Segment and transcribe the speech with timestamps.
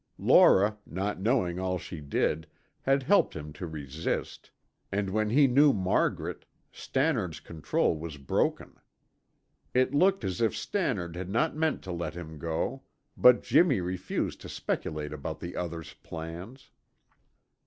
[0.17, 2.47] Laura, not knowing all she did,
[2.81, 4.49] had helped him to resist,
[4.91, 8.79] and when he knew Margaret, Stannard's control was broken.
[9.75, 12.81] It looked as if Stannard had not meant to let him go;
[13.15, 16.71] but Jimmy refused to speculate about the other's plans.